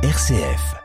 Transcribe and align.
RCF. 0.00 0.76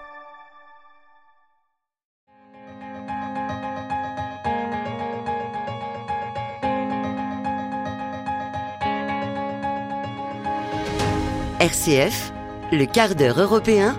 RCF, 11.59 12.33
le 12.71 12.85
quart 12.85 13.13
d'heure 13.13 13.39
européen. 13.39 13.95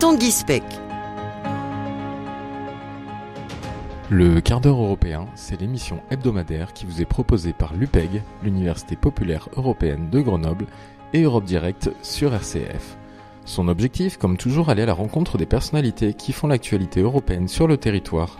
Tanguy 0.00 0.30
Speck. 0.30 0.62
Le 4.08 4.40
quart 4.40 4.62
d'heure 4.62 4.82
européen, 4.82 5.26
c'est 5.34 5.60
l'émission 5.60 6.00
hebdomadaire 6.10 6.72
qui 6.72 6.86
vous 6.86 7.02
est 7.02 7.04
proposée 7.04 7.52
par 7.52 7.74
l'UPEG, 7.74 8.22
l'Université 8.42 8.96
populaire 8.96 9.50
européenne 9.56 10.08
de 10.08 10.20
Grenoble, 10.22 10.64
et 11.14 11.22
Europe 11.22 11.44
Direct 11.44 11.90
sur 12.02 12.34
RCF. 12.34 12.98
Son 13.46 13.68
objectif, 13.68 14.18
comme 14.18 14.36
toujours, 14.36 14.68
aller 14.68 14.82
à 14.82 14.86
la 14.86 14.92
rencontre 14.92 15.38
des 15.38 15.46
personnalités 15.46 16.12
qui 16.12 16.32
font 16.32 16.48
l'actualité 16.48 17.00
européenne 17.00 17.48
sur 17.48 17.66
le 17.66 17.76
territoire. 17.76 18.38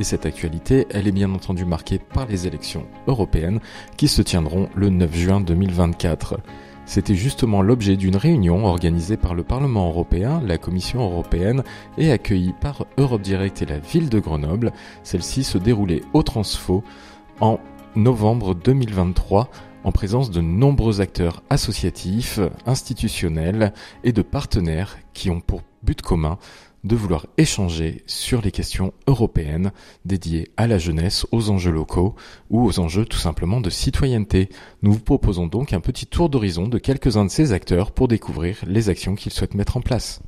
Et 0.00 0.04
cette 0.04 0.26
actualité, 0.26 0.86
elle 0.90 1.06
est 1.06 1.12
bien 1.12 1.32
entendu 1.32 1.64
marquée 1.64 1.98
par 1.98 2.26
les 2.26 2.46
élections 2.46 2.86
européennes 3.06 3.60
qui 3.96 4.08
se 4.08 4.22
tiendront 4.22 4.68
le 4.74 4.88
9 4.88 5.14
juin 5.14 5.40
2024. 5.40 6.40
C'était 6.86 7.16
justement 7.16 7.62
l'objet 7.62 7.96
d'une 7.96 8.16
réunion 8.16 8.64
organisée 8.64 9.16
par 9.16 9.34
le 9.34 9.42
Parlement 9.42 9.88
européen, 9.88 10.40
la 10.46 10.56
Commission 10.56 11.02
européenne 11.02 11.64
et 11.98 12.12
accueillie 12.12 12.54
par 12.60 12.86
Europe 12.96 13.22
Direct 13.22 13.60
et 13.60 13.66
la 13.66 13.78
ville 13.78 14.08
de 14.08 14.20
Grenoble. 14.20 14.72
Celle-ci 15.02 15.44
se 15.44 15.58
déroulait 15.58 16.02
au 16.14 16.22
Transfo 16.22 16.84
en 17.40 17.58
novembre 17.96 18.54
2023 18.54 19.50
en 19.86 19.92
présence 19.92 20.32
de 20.32 20.40
nombreux 20.40 21.00
acteurs 21.00 21.44
associatifs, 21.48 22.40
institutionnels 22.66 23.72
et 24.02 24.12
de 24.12 24.20
partenaires 24.20 24.98
qui 25.14 25.30
ont 25.30 25.40
pour 25.40 25.62
but 25.84 26.02
commun 26.02 26.38
de 26.82 26.96
vouloir 26.96 27.28
échanger 27.38 28.02
sur 28.06 28.42
les 28.42 28.50
questions 28.50 28.92
européennes 29.06 29.70
dédiées 30.04 30.50
à 30.56 30.66
la 30.66 30.78
jeunesse, 30.78 31.24
aux 31.30 31.50
enjeux 31.50 31.70
locaux 31.70 32.16
ou 32.50 32.66
aux 32.66 32.80
enjeux 32.80 33.04
tout 33.04 33.18
simplement 33.18 33.60
de 33.60 33.70
citoyenneté. 33.70 34.48
Nous 34.82 34.92
vous 34.92 35.00
proposons 35.00 35.46
donc 35.46 35.72
un 35.72 35.80
petit 35.80 36.06
tour 36.06 36.30
d'horizon 36.30 36.66
de 36.66 36.78
quelques-uns 36.78 37.24
de 37.24 37.30
ces 37.30 37.52
acteurs 37.52 37.92
pour 37.92 38.08
découvrir 38.08 38.58
les 38.66 38.88
actions 38.88 39.14
qu'ils 39.14 39.32
souhaitent 39.32 39.54
mettre 39.54 39.76
en 39.76 39.82
place. 39.82 40.20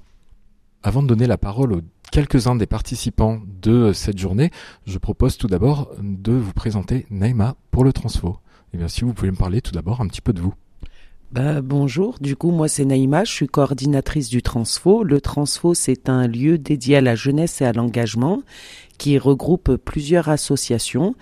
Avant 0.85 1.03
de 1.03 1.09
donner 1.09 1.27
la 1.27 1.37
parole 1.37 1.73
aux 1.73 1.83
quelques-uns 2.13 2.55
des 2.55 2.67
participants 2.67 3.41
de 3.61 3.93
cette 3.93 4.19
journée, 4.19 4.53
je 4.87 4.99
propose 4.99 5.37
tout 5.37 5.49
d'abord 5.49 5.91
de 6.01 6.33
vous 6.33 6.53
présenter 6.53 7.07
Naïma 7.11 7.57
pour 7.73 7.83
le 7.83 7.93
Transfo. 7.93 8.39
Eh 8.75 8.79
bien, 8.79 8.89
si 8.89 9.03
vous 9.03 9.13
pouvez 9.13 9.31
me 9.31 9.37
parler 9.37 9.61
tout 9.61 9.73
d'abord 9.73 10.01
un 10.01 10.07
petit 10.09 10.21
peu 10.21 10.33
de 10.33 10.41
vous. 10.41 10.55
Bah, 11.31 11.61
bonjour, 11.61 12.17
du 12.21 12.37
coup 12.37 12.51
moi 12.51 12.69
c'est 12.69 12.87
Naïma, 12.87 13.23
je 13.25 13.33
suis 13.33 13.49
coordinatrice 13.49 14.31
du 14.31 14.41
Transfo. 14.41 15.05
Le 15.05 15.21
Transfo 15.21 15.75
c'est 15.75 16.09
un 16.09 16.27
lieu 16.27 16.57
dédié 16.57 16.97
à 16.97 17.01
la 17.03 17.17
jeunesse 17.17 17.61
et 17.61 17.67
à 17.67 17.75
l'engagement 17.75 18.43
qui 18.97 19.19
regroupe 19.19 19.77
plusieurs 19.77 20.31
associations. 20.31 21.15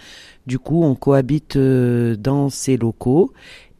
Du 0.47 0.61
coup 0.61 0.84
on 0.84 0.94
cohabite 0.94 1.56
euh, 1.56 2.14
dans 2.14 2.50
ces 2.50 2.77
locaux 2.77 3.33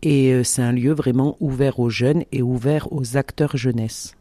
et 0.03 0.33
euh, 0.33 0.43
c'est 0.43 0.63
un 0.63 0.73
lieu 0.73 0.93
vraiment 0.93 1.37
ouvert 1.39 1.79
aux 1.79 1.91
jeunes 1.91 2.25
et 2.33 2.43
ouvert 2.43 2.93
aux 2.93 3.17
acteurs 3.17 3.57
jeunesse. 3.57 4.16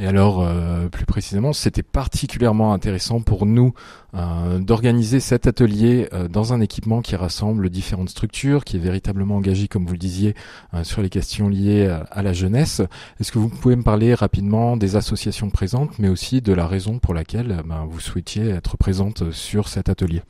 Et 0.00 0.06
alors, 0.06 0.40
euh, 0.40 0.88
plus 0.88 1.04
précisément, 1.04 1.52
c'était 1.52 1.82
particulièrement 1.82 2.72
intéressant 2.72 3.20
pour 3.20 3.44
nous 3.44 3.74
euh, 4.14 4.58
d'organiser 4.58 5.20
cet 5.20 5.46
atelier 5.46 6.08
euh, 6.14 6.26
dans 6.26 6.54
un 6.54 6.62
équipement 6.62 7.02
qui 7.02 7.16
rassemble 7.16 7.68
différentes 7.68 8.08
structures, 8.08 8.64
qui 8.64 8.76
est 8.76 8.80
véritablement 8.80 9.36
engagé, 9.36 9.68
comme 9.68 9.84
vous 9.84 9.92
le 9.92 9.98
disiez, 9.98 10.34
sur 10.84 11.02
les 11.02 11.10
questions 11.10 11.50
liées 11.50 11.94
à 12.10 12.22
la 12.22 12.32
jeunesse. 12.32 12.80
Est-ce 13.20 13.30
que 13.30 13.38
vous 13.38 13.50
pouvez 13.50 13.76
me 13.76 13.82
parler 13.82 14.14
rapidement 14.14 14.78
des 14.78 14.96
associations 14.96 15.50
présentes, 15.50 15.98
mais 15.98 16.08
aussi 16.08 16.40
de 16.40 16.54
la 16.54 16.66
raison 16.66 16.98
pour 16.98 17.12
laquelle 17.12 17.60
ben, 17.66 17.86
vous 17.86 18.00
souhaitiez 18.00 18.48
être 18.48 18.78
présente 18.78 19.30
sur 19.32 19.68
cet 19.68 19.90
atelier? 19.90 20.22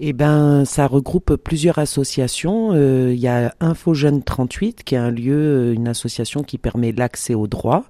Eh 0.00 0.12
ben, 0.14 0.64
ça 0.64 0.86
regroupe 0.86 1.36
plusieurs 1.36 1.78
associations. 1.78 2.74
Il 2.74 3.18
y 3.18 3.28
a 3.28 3.54
Info 3.60 3.92
Jeune 3.92 4.22
38, 4.22 4.84
qui 4.84 4.94
est 4.94 4.98
un 4.98 5.10
lieu, 5.10 5.74
une 5.74 5.88
association 5.88 6.42
qui 6.42 6.56
permet 6.56 6.92
l'accès 6.92 7.34
aux 7.34 7.46
droits 7.46 7.84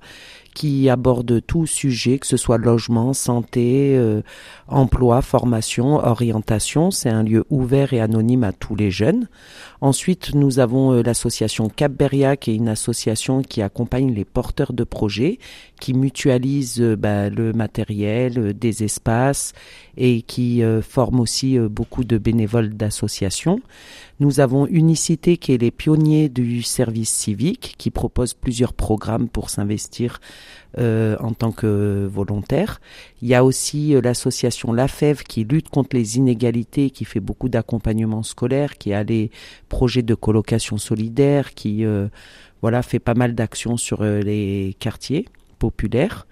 qui 0.56 0.88
aborde 0.88 1.42
tout 1.46 1.66
sujet, 1.66 2.18
que 2.18 2.26
ce 2.26 2.38
soit 2.38 2.56
logement, 2.56 3.12
santé, 3.12 3.94
euh, 3.94 4.22
emploi, 4.68 5.20
formation, 5.20 5.96
orientation. 5.96 6.90
C'est 6.90 7.10
un 7.10 7.22
lieu 7.22 7.44
ouvert 7.50 7.92
et 7.92 8.00
anonyme 8.00 8.42
à 8.42 8.52
tous 8.52 8.74
les 8.74 8.90
jeunes. 8.90 9.28
Ensuite, 9.82 10.34
nous 10.34 10.58
avons 10.58 10.94
euh, 10.94 11.02
l'association 11.02 11.68
Cap 11.68 11.92
Beria, 11.92 12.38
qui 12.38 12.52
est 12.52 12.54
une 12.54 12.70
association 12.70 13.42
qui 13.42 13.60
accompagne 13.60 14.14
les 14.14 14.24
porteurs 14.24 14.72
de 14.72 14.82
projets, 14.82 15.40
qui 15.78 15.92
mutualise 15.92 16.80
euh, 16.80 16.96
bah, 16.96 17.28
le 17.28 17.52
matériel, 17.52 18.54
des 18.54 18.82
espaces 18.82 19.52
et 19.98 20.22
qui 20.22 20.62
forme 20.82 21.20
aussi 21.20 21.58
beaucoup 21.58 22.04
de 22.04 22.18
bénévoles 22.18 22.74
d'associations. 22.74 23.60
Nous 24.18 24.40
avons 24.40 24.66
Unicité 24.66 25.36
qui 25.36 25.52
est 25.52 25.58
les 25.58 25.70
pionniers 25.70 26.30
du 26.30 26.62
service 26.62 27.10
civique 27.10 27.74
qui 27.76 27.90
propose 27.90 28.32
plusieurs 28.32 28.72
programmes 28.72 29.28
pour 29.28 29.50
s'investir 29.50 30.20
euh, 30.78 31.16
en 31.20 31.32
tant 31.32 31.52
que 31.52 32.08
volontaire. 32.10 32.80
Il 33.20 33.28
y 33.28 33.34
a 33.34 33.44
aussi 33.44 33.94
euh, 33.94 34.00
l'association 34.00 34.72
La 34.72 34.88
Fève 34.88 35.22
qui 35.22 35.44
lutte 35.44 35.68
contre 35.68 35.94
les 35.94 36.16
inégalités, 36.16 36.88
qui 36.88 37.04
fait 37.04 37.20
beaucoup 37.20 37.50
d'accompagnement 37.50 38.22
scolaire, 38.22 38.78
qui 38.78 38.94
a 38.94 39.02
les 39.04 39.30
projets 39.68 40.02
de 40.02 40.14
colocation 40.14 40.78
solidaire, 40.78 41.52
qui 41.52 41.84
euh, 41.84 42.08
voilà 42.62 42.82
fait 42.82 42.98
pas 42.98 43.14
mal 43.14 43.34
d'actions 43.34 43.76
sur 43.76 44.02
les 44.02 44.74
quartiers 44.78 45.26
populaires. 45.58 46.26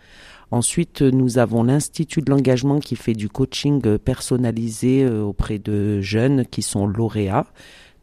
Ensuite, 0.51 1.03
nous 1.03 1.39
avons 1.39 1.63
l'Institut 1.63 2.21
de 2.21 2.31
l'engagement 2.31 2.81
qui 2.81 2.97
fait 2.97 3.15
du 3.15 3.29
coaching 3.29 3.81
euh, 3.87 3.99
personnalisé 3.99 5.05
euh, 5.05 5.23
auprès 5.23 5.59
de 5.59 6.01
jeunes 6.01 6.45
qui 6.47 6.63
sont 6.63 6.87
lauréats. 6.87 7.47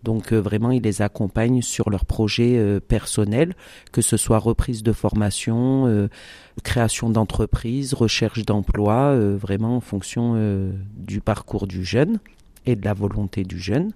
Donc 0.04 0.34
euh, 0.34 0.40
vraiment, 0.40 0.72
il 0.72 0.82
les 0.82 1.02
accompagne 1.02 1.62
sur 1.62 1.90
leurs 1.90 2.06
projets 2.06 2.80
personnels, 2.88 3.54
que 3.92 4.02
ce 4.02 4.18
soit 4.18 4.40
reprise 4.40 4.82
de 4.82 4.94
formation, 4.94 6.10
création 6.64 7.12
d'entreprise, 7.12 7.94
recherche 7.94 8.44
d'emploi, 8.44 9.16
vraiment 9.36 9.78
en 9.78 9.82
fonction 9.82 10.72
du 10.98 11.22
parcours 11.22 11.68
du 11.68 11.86
jeune 11.86 12.20
et 12.66 12.76
de 12.76 12.84
la 12.84 12.96
volonté 12.96 13.44
du 13.44 13.60
jeune. 13.60 13.92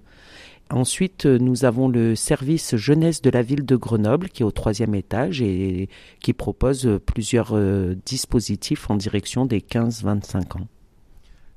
Ensuite, 0.70 1.26
euh, 1.26 1.38
nous 1.38 1.64
avons 1.64 1.88
le 1.88 2.16
service 2.16 2.74
jeunesse 2.74 3.22
de 3.22 3.30
la 3.30 3.42
ville 3.42 3.64
de 3.64 3.76
Grenoble 3.76 4.28
qui 4.28 4.42
est 4.42 4.44
au 4.44 4.50
troisième 4.50 4.96
étage 4.96 5.40
et 5.40 5.88
qui 6.20 6.32
propose 6.32 6.86
euh, 6.86 6.98
plusieurs 6.98 7.50
euh, 7.52 7.94
dispositifs 8.04 8.90
en 8.90 8.96
direction 8.96 9.46
des 9.46 9.60
15-25 9.60 10.58
ans. 10.58 10.66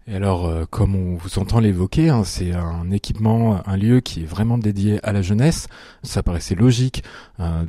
Et 0.08 0.16
alors, 0.16 0.68
comme 0.72 0.96
on 0.96 1.18
vous 1.18 1.38
entend 1.38 1.60
l'évoquer, 1.60 2.10
hein, 2.10 2.24
c'est 2.24 2.52
un 2.52 2.90
équipement, 2.90 3.62
un 3.68 3.78
lieu 3.78 4.00
qui 4.00 4.24
est 4.24 4.26
vraiment 4.26 4.58
dédié 4.58 5.00
à 5.04 5.14
la 5.14 5.22
jeunesse. 5.22 5.68
Ça 6.02 6.24
paraissait 6.24 6.56
logique 6.56 7.04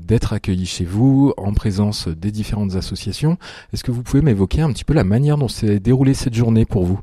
d'être 0.09 0.33
accueilli 0.33 0.65
chez 0.65 0.87
vous 0.87 1.34
en 1.37 1.53
présence 1.53 2.09
des 2.09 2.31
différentes 2.31 2.77
associations. 2.77 3.37
Est-ce 3.75 3.84
que 3.84 3.91
vous 3.91 4.03
pouvez 4.03 4.22
m'évoquer 4.22 4.62
un 4.62 4.72
petit 4.72 4.87
peu 4.87 4.95
la 4.95 5.05
manière 5.05 5.37
dont 5.37 5.49
s'est 5.49 5.81
déroulée 5.81 6.15
cette 6.15 6.33
journée 6.33 6.65
pour 6.65 6.87
vous? 6.87 7.01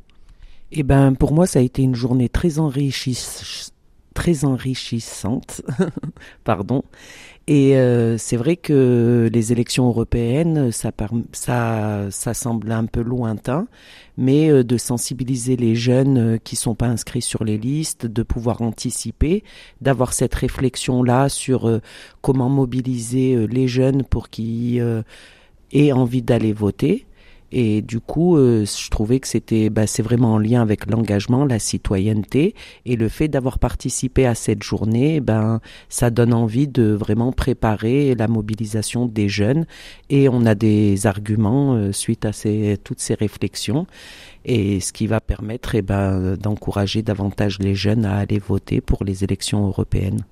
Eh 0.72 0.82
ben, 0.82 1.14
pour 1.14 1.32
moi, 1.32 1.46
ça 1.46 1.60
a 1.60 1.62
été 1.62 1.82
une 1.82 1.94
journée 1.94 2.28
très 2.28 2.58
enrichissante 2.58 3.77
très 4.18 4.44
enrichissante, 4.44 5.62
pardon. 6.44 6.82
Et 7.46 7.76
euh, 7.76 8.18
c'est 8.18 8.36
vrai 8.36 8.56
que 8.56 9.30
les 9.32 9.52
élections 9.52 9.86
européennes, 9.86 10.72
ça, 10.72 10.90
ça, 11.32 12.10
ça 12.10 12.34
semble 12.34 12.72
un 12.72 12.86
peu 12.86 13.00
lointain, 13.00 13.68
mais 14.16 14.50
euh, 14.50 14.64
de 14.64 14.76
sensibiliser 14.76 15.54
les 15.54 15.76
jeunes 15.76 16.18
euh, 16.18 16.36
qui 16.36 16.56
sont 16.56 16.74
pas 16.74 16.88
inscrits 16.88 17.22
sur 17.22 17.44
les 17.44 17.58
listes, 17.58 18.06
de 18.06 18.24
pouvoir 18.24 18.60
anticiper, 18.60 19.44
d'avoir 19.82 20.12
cette 20.12 20.34
réflexion-là 20.34 21.28
sur 21.28 21.80
comment 22.20 22.48
mobiliser 22.48 23.46
les 23.46 23.68
jeunes 23.68 24.02
pour 24.02 24.30
qu'ils 24.30 25.04
aient 25.72 25.92
envie 25.92 26.22
d'aller 26.22 26.52
voter. 26.52 27.06
Et 27.50 27.80
du 27.82 28.00
coup, 28.00 28.36
euh, 28.36 28.66
je 28.66 28.90
trouvais 28.90 29.20
que 29.20 29.28
c'était, 29.28 29.70
bah, 29.70 29.86
c'est 29.86 30.02
vraiment 30.02 30.34
en 30.34 30.38
lien 30.38 30.60
avec 30.60 30.90
l'engagement, 30.90 31.44
la 31.44 31.58
citoyenneté 31.58 32.54
et 32.84 32.96
le 32.96 33.08
fait 33.08 33.28
d'avoir 33.28 33.58
participé 33.58 34.26
à 34.26 34.34
cette 34.34 34.62
journée, 34.62 35.20
ben, 35.20 35.60
ça 35.88 36.10
donne 36.10 36.34
envie 36.34 36.68
de 36.68 36.92
vraiment 36.92 37.32
préparer 37.32 38.14
la 38.14 38.28
mobilisation 38.28 39.06
des 39.06 39.28
jeunes. 39.28 39.66
Et 40.10 40.28
on 40.28 40.44
a 40.44 40.54
des 40.54 41.06
arguments 41.06 41.74
euh, 41.74 41.92
suite 41.92 42.24
à 42.24 42.32
ces, 42.32 42.78
toutes 42.84 43.00
ces 43.00 43.14
réflexions. 43.14 43.86
Et 44.44 44.80
ce 44.80 44.92
qui 44.92 45.06
va 45.06 45.20
permettre, 45.20 45.74
eh 45.74 45.82
ben, 45.82 46.36
d'encourager 46.36 47.02
davantage 47.02 47.58
les 47.60 47.74
jeunes 47.74 48.04
à 48.04 48.16
aller 48.16 48.38
voter 48.38 48.80
pour 48.80 49.04
les 49.04 49.24
élections 49.24 49.66
européennes. 49.66 50.24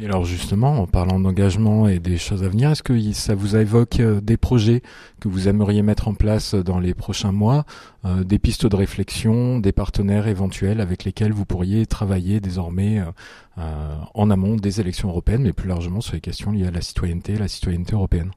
Et 0.00 0.04
alors 0.04 0.24
justement, 0.24 0.80
en 0.80 0.86
parlant 0.86 1.18
d'engagement 1.18 1.88
et 1.88 1.98
des 1.98 2.18
choses 2.18 2.44
à 2.44 2.48
venir, 2.48 2.70
est-ce 2.70 2.84
que 2.84 3.12
ça 3.12 3.34
vous 3.34 3.56
évoque 3.56 3.98
euh, 3.98 4.20
des 4.20 4.36
projets 4.36 4.80
que 5.18 5.26
vous 5.26 5.48
aimeriez 5.48 5.82
mettre 5.82 6.06
en 6.06 6.14
place 6.14 6.54
dans 6.54 6.78
les 6.78 6.94
prochains 6.94 7.32
mois, 7.32 7.64
euh, 8.04 8.22
des 8.22 8.38
pistes 8.38 8.64
de 8.64 8.76
réflexion, 8.76 9.58
des 9.58 9.72
partenaires 9.72 10.28
éventuels 10.28 10.80
avec 10.80 11.02
lesquels 11.02 11.32
vous 11.32 11.44
pourriez 11.44 11.84
travailler 11.84 12.38
désormais 12.38 13.02
euh, 13.58 13.96
en 14.14 14.30
amont 14.30 14.54
des 14.54 14.80
élections 14.80 15.08
européennes, 15.08 15.42
mais 15.42 15.52
plus 15.52 15.68
largement 15.68 16.00
sur 16.00 16.14
les 16.14 16.20
questions 16.20 16.52
liées 16.52 16.68
à 16.68 16.70
la 16.70 16.80
citoyenneté 16.80 17.32
et 17.32 17.38
la 17.38 17.48
citoyenneté 17.48 17.94
européenne? 17.94 18.30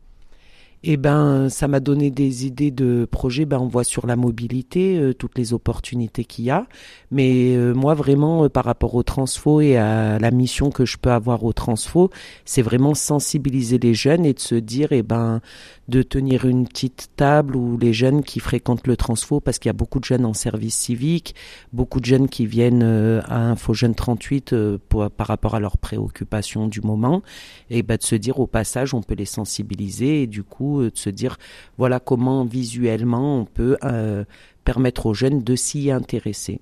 Eh 0.83 0.97
ben, 0.97 1.47
ça 1.49 1.67
m'a 1.67 1.79
donné 1.79 2.09
des 2.09 2.47
idées 2.47 2.71
de 2.71 3.05
projets. 3.05 3.45
Ben, 3.45 3.59
on 3.59 3.67
voit 3.67 3.83
sur 3.83 4.07
la 4.07 4.15
mobilité 4.15 4.97
euh, 4.97 5.13
toutes 5.13 5.37
les 5.37 5.53
opportunités 5.53 6.25
qu'il 6.25 6.45
y 6.45 6.49
a. 6.49 6.65
Mais 7.11 7.55
euh, 7.55 7.73
moi, 7.73 7.93
vraiment, 7.93 8.45
euh, 8.45 8.49
par 8.49 8.65
rapport 8.65 8.95
au 8.95 9.03
transfo 9.03 9.61
et 9.61 9.77
à 9.77 10.17
la 10.17 10.31
mission 10.31 10.71
que 10.71 10.85
je 10.85 10.97
peux 10.97 11.11
avoir 11.11 11.43
au 11.43 11.53
transfo, 11.53 12.09
c'est 12.45 12.63
vraiment 12.63 12.95
sensibiliser 12.95 13.77
les 13.77 13.93
jeunes 13.93 14.25
et 14.25 14.33
de 14.33 14.39
se 14.39 14.55
dire, 14.55 14.87
eh 14.91 15.03
ben, 15.03 15.41
de 15.91 16.01
tenir 16.01 16.45
une 16.45 16.67
petite 16.67 17.09
table 17.15 17.55
où 17.55 17.77
les 17.77 17.93
jeunes 17.93 18.23
qui 18.23 18.39
fréquentent 18.39 18.87
le 18.87 18.97
transfo, 18.97 19.39
parce 19.39 19.59
qu'il 19.59 19.69
y 19.69 19.71
a 19.71 19.73
beaucoup 19.73 19.99
de 19.99 20.05
jeunes 20.05 20.25
en 20.25 20.33
service 20.33 20.75
civique, 20.75 21.35
beaucoup 21.71 21.99
de 21.99 22.05
jeunes 22.05 22.29
qui 22.29 22.47
viennent 22.47 22.81
à 22.81 23.51
Info 23.51 23.75
Jeune 23.75 23.93
38 23.93 24.55
pour, 24.89 25.11
par 25.11 25.27
rapport 25.27 25.53
à 25.53 25.59
leurs 25.59 25.77
préoccupations 25.77 26.67
du 26.67 26.81
moment, 26.81 27.21
et 27.69 27.83
ben, 27.83 27.97
de 27.97 28.03
se 28.03 28.15
dire 28.15 28.39
au 28.39 28.47
passage, 28.47 28.93
on 28.93 29.03
peut 29.03 29.15
les 29.15 29.25
sensibiliser 29.25 30.23
et 30.23 30.27
du 30.27 30.43
coup 30.43 30.81
euh, 30.81 30.91
de 30.91 30.97
se 30.97 31.09
dire 31.09 31.37
voilà 31.77 31.99
comment 31.99 32.45
visuellement 32.45 33.39
on 33.39 33.45
peut 33.45 33.77
euh, 33.83 34.23
permettre 34.63 35.05
aux 35.05 35.13
jeunes 35.13 35.41
de 35.41 35.55
s'y 35.55 35.91
intéresser. 35.91 36.61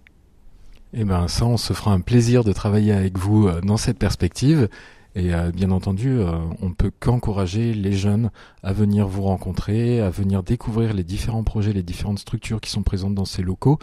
Eh 0.93 1.03
bien 1.03 1.27
ça, 1.27 1.45
on 1.45 1.57
se 1.57 1.73
fera 1.73 1.93
un 1.93 2.01
plaisir 2.01 2.43
de 2.43 2.51
travailler 2.51 2.93
avec 2.93 3.17
vous 3.17 3.47
euh, 3.47 3.61
dans 3.61 3.77
cette 3.77 3.99
perspective. 3.99 4.69
Et 5.19 5.33
bien 5.51 5.71
entendu, 5.71 6.17
on 6.61 6.71
peut 6.71 6.91
qu'encourager 6.97 7.73
les 7.73 7.91
jeunes 7.91 8.31
à 8.63 8.71
venir 8.71 9.05
vous 9.05 9.23
rencontrer, 9.23 9.99
à 9.99 10.09
venir 10.09 10.43
découvrir 10.43 10.93
les 10.93 11.03
différents 11.03 11.43
projets, 11.43 11.73
les 11.73 11.83
différentes 11.83 12.19
structures 12.19 12.61
qui 12.61 12.69
sont 12.69 12.83
présentes 12.83 13.15
dans 13.15 13.25
ces 13.25 13.41
locaux 13.41 13.79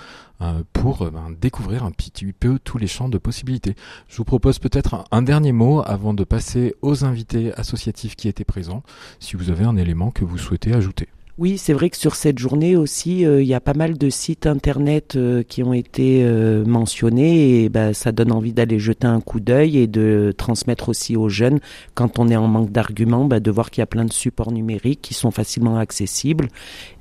pour 0.73 1.11
ben, 1.11 1.35
découvrir 1.39 1.85
un 1.85 1.91
petit 1.91 2.33
peu 2.33 2.59
tous 2.59 2.79
les 2.79 2.87
champs 2.87 3.11
de 3.11 3.19
possibilités. 3.19 3.75
Je 4.09 4.17
vous 4.17 4.25
propose 4.25 4.59
peut-être 4.59 5.05
un, 5.11 5.23
dernier 5.23 5.53
mot 5.53 5.83
avant 5.85 6.15
de 6.15 6.25
passer 6.25 6.75
aux 6.81 7.05
invités 7.05 7.53
associatifs 7.55 8.17
qui 8.17 8.29
étaient 8.29 8.45
présents, 8.45 8.83
si 9.21 9.37
vous 9.37 9.51
avez 9.51 9.67
un 9.67 9.77
élément 9.77 10.11
que 10.11 10.25
vous 10.25 10.39
souhaitez 10.39 10.73
ajouter. 10.73 11.09
Oui, 11.39 11.59
c'est 11.59 11.75
vrai 11.75 11.91
que 11.91 11.99
sur 11.99 12.15
cette 12.15 12.39
journée 12.39 12.77
aussi, 12.77 13.27
euh, 13.27 13.43
il 13.43 13.47
y 13.47 13.53
a 13.53 13.61
pas 13.61 13.75
mal 13.75 13.99
de 13.99 14.09
sites 14.09 14.47
internet 14.47 15.17
euh, 15.17 15.43
qui 15.43 15.63
ont 15.63 15.75
été 15.75 16.25
euh, 16.25 16.65
mentionnés 16.65 17.63
et 17.63 17.69
bah, 17.69 17.93
ça 17.93 18.11
donne 18.11 18.33
envie 18.33 18.55
d'aller 18.55 18.79
jeter 18.79 19.07
un 19.07 19.21
coup 19.21 19.39
d'œil 19.39 19.77
et 19.77 19.87
de 19.87 20.33
transmettre 20.35 20.89
aussi 20.89 21.15
aux 21.15 21.29
jeunes, 21.29 21.61
quand 21.93 22.19
on 22.19 22.29
est 22.31 22.37
en 22.37 22.49
manque 22.49 22.73
d'arguments, 22.73 23.27
bah, 23.27 23.39
de 23.39 23.51
voir 23.51 23.71
qu'il 23.71 23.83
y 23.83 23.85
a 23.85 23.87
plein 23.87 24.07
de 24.07 24.15
supports 24.15 24.51
numériques 24.51 25.03
qui 25.03 25.13
sont 25.13 25.31
facilement 25.31 25.77
accessibles. 25.77 26.49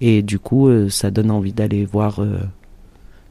Et 0.02 0.22
du 0.22 0.38
coup, 0.38 0.70
ça 0.90 1.12
donne 1.12 1.31
envie 1.31 1.54
d'aller 1.54 1.86
voir 1.86 2.20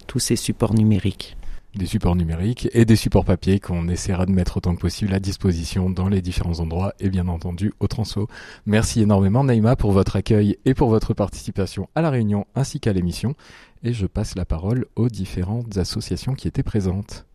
tous 0.06 0.20
ces 0.20 0.36
supports 0.36 0.72
numériques 0.72 1.36
des 1.76 1.86
supports 1.86 2.16
numériques 2.16 2.68
et 2.72 2.84
des 2.84 2.96
supports 2.96 3.24
papier 3.24 3.60
qu'on 3.60 3.88
essaiera 3.88 4.26
de 4.26 4.32
mettre 4.32 4.56
autant 4.56 4.74
que 4.74 4.80
possible 4.80 5.12
à 5.14 5.20
disposition 5.20 5.90
dans 5.90 6.08
les 6.08 6.22
différents 6.22 6.60
endroits 6.60 6.94
et 7.00 7.08
bien 7.08 7.28
entendu 7.28 7.72
au 7.80 7.86
Transfo. 7.86 8.28
Merci 8.66 9.02
énormément 9.02 9.44
Naïma 9.44 9.76
pour 9.76 9.92
votre 9.92 10.16
accueil 10.16 10.58
et 10.64 10.74
pour 10.74 10.88
votre 10.88 11.14
participation 11.14 11.88
à 11.94 12.02
la 12.02 12.10
réunion 12.10 12.46
ainsi 12.54 12.80
qu'à 12.80 12.92
l'émission 12.92 13.34
et 13.82 13.92
je 13.92 14.06
passe 14.06 14.34
la 14.34 14.44
parole 14.44 14.86
aux 14.96 15.08
différentes 15.08 15.76
associations 15.76 16.34
qui 16.34 16.48
étaient 16.48 16.62
présentes. 16.62 17.26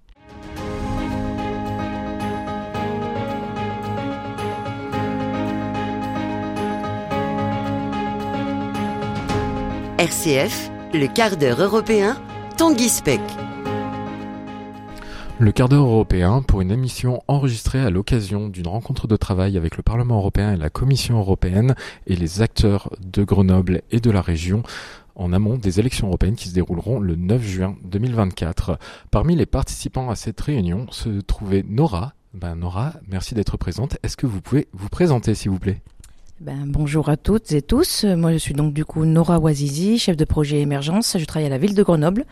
RCF, 10.00 10.72
le 10.94 11.14
quart 11.14 11.36
d'heure 11.36 11.62
européen, 11.62 12.16
Tanguy. 12.58 12.90
Le 15.42 15.54
quart 15.54 15.70
d'heure 15.70 15.86
européen 15.86 16.42
pour 16.42 16.60
une 16.60 16.70
émission 16.70 17.24
enregistrée 17.30 17.80
à 17.80 17.90
l'occasion 17.90 18.50
d'une 18.50 18.68
rencontre 18.68 19.08
de 19.08 19.16
travail 19.16 19.56
avec 19.56 19.78
le 19.78 19.84
Parlement 19.84 20.18
européen 20.18 20.52
et 20.52 20.58
la 20.58 20.70
Commission 20.70 21.18
européenne 21.18 21.76
et 22.08 22.18
les 22.18 22.42
acteurs 22.42 22.90
de 23.00 23.24
Grenoble 23.24 23.82
et 23.90 24.02
de 24.02 24.12
la 24.12 24.22
région 24.22 24.64
en 25.16 25.32
amont 25.32 25.58
des 25.58 25.80
élections 25.80 26.08
européennes 26.08 26.36
qui 26.36 26.50
se 26.50 26.54
dérouleront 26.54 27.00
le 27.00 27.16
9 27.16 27.42
juin 27.42 27.78
2024. 27.86 28.80
Parmi 29.12 29.38
les 29.38 29.46
participants 29.46 30.10
à 30.10 30.18
cette 30.18 30.42
réunion 30.42 30.88
se 30.92 31.22
trouvait 31.22 31.64
Nora. 31.66 32.16
Ben 32.34 32.56
Nora, 32.56 32.96
merci 33.08 33.34
d'être 33.34 33.56
présente. 33.56 33.98
Est-ce 34.04 34.18
que 34.18 34.28
vous 34.28 34.42
pouvez 34.42 34.68
vous 34.74 34.90
présenter 34.90 35.36
s'il 35.36 35.52
vous 35.52 35.60
plaît? 35.60 35.82
Ben, 36.42 36.66
bonjour 36.68 37.10
à 37.10 37.18
toutes 37.18 37.52
et 37.52 37.62
tous. 37.62 38.06
Moi, 38.06 38.32
je 38.32 38.38
suis 38.38 38.54
donc 38.54 38.74
du 38.74 38.86
coup 38.86 39.04
Nora 39.04 39.40
Wazizi, 39.40 40.00
chef 40.00 40.16
de 40.16 40.24
projet 40.24 40.62
émergence. 40.62 41.18
Je 41.20 41.26
travaille 41.26 41.48
à 41.48 41.50
la 41.50 41.58
ville 41.58 41.76
de 41.76 41.84
Grenoble. 41.84 42.24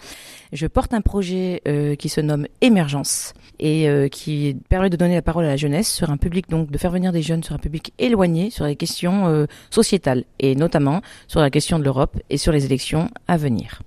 Je 0.54 0.66
porte 0.66 0.94
un 0.94 1.02
projet 1.02 1.62
euh, 1.68 1.96
qui 1.96 2.08
se 2.08 2.22
nomme 2.22 2.48
Émergence 2.62 3.34
et 3.60 3.90
euh, 3.90 4.08
qui 4.08 4.56
permet 4.70 4.90
de 4.90 4.96
donner 4.96 5.16
la 5.16 5.22
parole 5.22 5.44
à 5.44 5.50
la 5.50 5.58
jeunesse 5.58 5.92
sur 5.92 6.10
un 6.10 6.16
public 6.16 6.50
donc 6.50 6.72
de 6.72 6.78
faire 6.78 6.92
venir 6.92 7.12
des 7.12 7.22
jeunes 7.22 7.44
sur 7.44 7.54
un 7.54 7.58
public 7.58 7.92
éloigné 8.00 8.50
sur 8.50 8.64
les 8.64 8.78
questions 8.78 9.28
euh, 9.28 9.46
sociétales 9.72 10.24
et 10.40 10.56
notamment 10.56 11.02
sur 11.28 11.42
la 11.42 11.50
question 11.50 11.78
de 11.78 11.84
l'Europe 11.84 12.18
et 12.30 12.38
sur 12.38 12.54
les 12.54 12.64
élections 12.64 13.10
à 13.28 13.36
venir. 13.36 13.82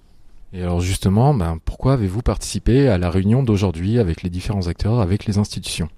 Et 0.52 0.62
alors 0.62 0.82
justement, 0.82 1.32
ben, 1.32 1.58
pourquoi 1.64 1.94
avez-vous 1.94 2.20
participé 2.20 2.88
à 2.88 2.99
la 2.99 3.08
réunion 3.08 3.43
d'aujourd'hui 3.43 3.99
avec 3.99 4.22
les 4.22 4.28
différents 4.28 4.67
acteurs, 4.67 5.00
avec 5.00 5.25
les 5.25 5.38
institutions? 5.38 5.88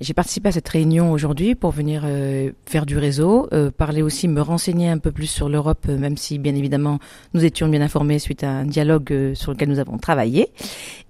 J'ai 0.00 0.14
participé 0.14 0.48
à 0.48 0.52
cette 0.52 0.68
réunion 0.68 1.10
aujourd'hui 1.10 1.56
pour 1.56 1.72
venir 1.72 2.02
euh, 2.04 2.52
faire 2.66 2.86
du 2.86 2.96
réseau, 2.96 3.48
euh, 3.52 3.72
parler 3.72 4.00
aussi, 4.00 4.28
me 4.28 4.40
renseigner 4.40 4.88
un 4.88 4.98
peu 4.98 5.10
plus 5.10 5.26
sur 5.26 5.48
l'Europe, 5.48 5.86
euh, 5.88 5.98
même 5.98 6.16
si 6.16 6.38
bien 6.38 6.54
évidemment 6.54 7.00
nous 7.34 7.44
étions 7.44 7.66
bien 7.68 7.80
informés 7.80 8.20
suite 8.20 8.44
à 8.44 8.50
un 8.50 8.64
dialogue 8.64 9.34
sur 9.34 9.50
lequel 9.50 9.68
nous 9.68 9.80
avons 9.80 9.98
travaillé. 9.98 10.52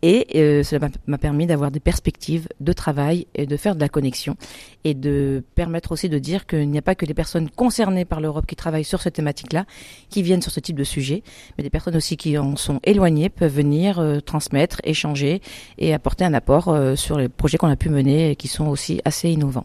Et 0.00 0.28
cela 0.62 0.88
m'a 1.08 1.18
permis 1.18 1.46
d'avoir 1.46 1.72
des 1.72 1.80
perspectives 1.80 2.48
de 2.60 2.72
travail 2.72 3.26
et 3.34 3.46
de 3.46 3.56
faire 3.56 3.74
de 3.74 3.80
la 3.80 3.88
connexion 3.88 4.36
et 4.84 4.94
de 4.94 5.42
permettre 5.56 5.90
aussi 5.90 6.08
de 6.08 6.18
dire 6.20 6.46
qu'il 6.46 6.70
n'y 6.70 6.78
a 6.78 6.82
pas 6.82 6.94
que 6.94 7.04
les 7.04 7.14
personnes 7.14 7.50
concernées 7.50 8.04
par 8.04 8.20
l'Europe 8.20 8.46
qui 8.46 8.54
travaillent 8.54 8.84
sur 8.84 9.02
cette 9.02 9.14
thématique-là, 9.14 9.64
qui 10.08 10.22
viennent 10.22 10.40
sur 10.40 10.52
ce 10.52 10.60
type 10.60 10.76
de 10.76 10.84
sujet, 10.84 11.24
mais 11.56 11.64
des 11.64 11.70
personnes 11.70 11.96
aussi 11.96 12.16
qui 12.16 12.38
en 12.38 12.54
sont 12.54 12.78
éloignées 12.84 13.28
peuvent 13.28 13.52
venir 13.52 14.00
transmettre, 14.24 14.80
échanger 14.84 15.42
et 15.78 15.92
apporter 15.92 16.24
un 16.24 16.32
apport 16.32 16.72
sur 16.94 17.18
les 17.18 17.28
projets 17.28 17.58
qu'on 17.58 17.68
a 17.68 17.76
pu 17.76 17.88
mener 17.88 18.30
et 18.30 18.36
qui 18.36 18.46
sont 18.46 18.66
aussi 18.66 18.77
assez 19.04 19.30
innovant. 19.30 19.64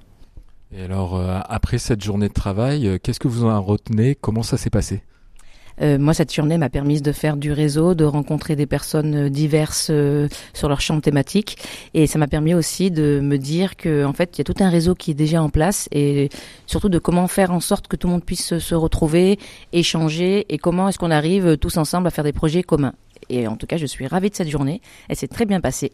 Et 0.75 0.81
alors, 0.81 1.15
euh, 1.15 1.39
après 1.49 1.77
cette 1.77 2.03
journée 2.03 2.27
de 2.27 2.33
travail, 2.33 2.87
euh, 2.87 2.97
qu'est-ce 3.01 3.19
que 3.19 3.27
vous 3.27 3.45
en 3.45 3.61
retenez? 3.61 4.15
Comment 4.15 4.41
ça 4.41 4.57
s'est 4.57 4.71
passé? 4.71 5.03
Euh, 5.81 5.97
moi, 5.99 6.13
cette 6.13 6.33
journée 6.33 6.57
m'a 6.57 6.69
permis 6.69 7.01
de 7.01 7.11
faire 7.11 7.35
du 7.37 7.51
réseau, 7.51 7.93
de 7.93 8.05
rencontrer 8.05 8.55
des 8.55 8.65
personnes 8.65 9.29
diverses 9.29 9.91
sur 10.53 10.69
leur 10.69 10.81
champ 10.81 10.99
thématique, 10.99 11.57
et 11.95 12.05
ça 12.05 12.19
m'a 12.19 12.27
permis 12.27 12.53
aussi 12.53 12.91
de 12.91 13.19
me 13.23 13.37
dire 13.37 13.75
que, 13.75 14.05
en 14.05 14.13
fait, 14.13 14.37
il 14.37 14.39
y 14.39 14.41
a 14.41 14.45
tout 14.45 14.63
un 14.63 14.69
réseau 14.69 14.93
qui 14.93 15.11
est 15.11 15.15
déjà 15.15 15.41
en 15.41 15.49
place, 15.49 15.89
et 15.91 16.29
surtout 16.67 16.89
de 16.89 16.99
comment 16.99 17.27
faire 17.27 17.51
en 17.51 17.59
sorte 17.59 17.87
que 17.87 17.95
tout 17.95 18.07
le 18.07 18.13
monde 18.13 18.23
puisse 18.23 18.57
se 18.59 18.75
retrouver, 18.75 19.39
échanger, 19.73 20.45
et 20.49 20.59
comment 20.59 20.89
est-ce 20.89 20.99
qu'on 20.99 21.11
arrive 21.11 21.57
tous 21.57 21.77
ensemble 21.77 22.07
à 22.07 22.11
faire 22.11 22.23
des 22.23 22.33
projets 22.33 22.61
communs. 22.61 22.93
Et 23.29 23.47
en 23.47 23.55
tout 23.55 23.67
cas, 23.67 23.77
je 23.77 23.85
suis 23.85 24.07
ravie 24.07 24.29
de 24.29 24.35
cette 24.35 24.49
journée. 24.49 24.81
Elle 25.09 25.15
s'est 25.15 25.27
très 25.27 25.45
bien 25.45 25.61
passée. 25.61 25.91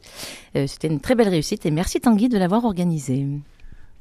Euh, 0.55 0.67
c'était 0.67 0.87
une 0.87 0.99
très 0.99 1.15
belle 1.15 1.29
réussite 1.29 1.65
et 1.65 1.71
merci 1.71 1.99
Tanguy 1.99 2.29
de 2.29 2.37
l'avoir 2.37 2.65
organisée. 2.65 3.25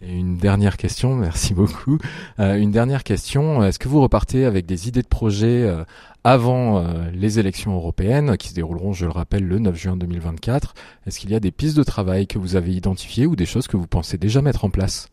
Et 0.01 0.13
une 0.13 0.37
dernière 0.37 0.77
question, 0.77 1.15
merci 1.17 1.55
beaucoup. 1.55 1.99
Euh, 2.39 2.57
une 2.57 2.71
dernière 2.71 3.05
question, 3.05 3.65
est-ce 3.65 3.79
que 3.79 3.89
vous 3.89 4.01
repartez 4.01 4.45
avec 4.45 4.67
des 4.67 4.89
idées 4.89 5.03
de 5.03 5.09
projet 5.09 5.63
euh, 5.63 5.85
avant 6.25 6.85
les 7.15 7.39
élections 7.39 7.75
européennes 7.75 8.37
qui 8.37 8.49
se 8.49 8.55
dérouleront, 8.55 8.93
je 8.93 9.07
le 9.07 9.13
rappelle, 9.13 9.45
le 9.45 9.59
9 9.61 9.75
juin 9.75 9.97
2024 9.97 10.75
Est-ce 11.07 11.21
qu'il 11.21 11.31
y 11.31 11.35
a 11.35 11.41
des 11.41 11.53
pistes 11.53 11.77
de 11.77 11.85
travail 11.85 12.27
que 12.27 12.39
vous 12.39 12.55
avez 12.57 12.75
identifiées 12.75 13.25
ou 13.25 13.35
des 13.35 13.47
choses 13.47 13.67
que 13.67 13.79
vous 13.79 13.87
pensez 13.87 14.19
déjà 14.19 14.43
mettre 14.43 14.65
en 14.65 14.71
place? 14.71 15.09